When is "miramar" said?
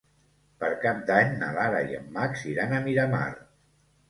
2.89-3.23